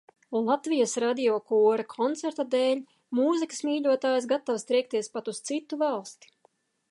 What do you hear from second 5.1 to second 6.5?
pat uz citu valsti.